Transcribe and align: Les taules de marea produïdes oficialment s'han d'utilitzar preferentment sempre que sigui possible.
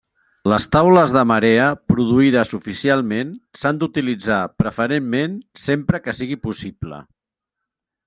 Les 0.51 0.63
taules 0.75 1.11
de 1.17 1.21
marea 1.31 1.67
produïdes 1.91 2.55
oficialment 2.59 3.35
s'han 3.61 3.83
d'utilitzar 3.85 4.41
preferentment 4.65 5.39
sempre 5.69 6.05
que 6.09 6.19
sigui 6.23 6.43
possible. 6.51 7.05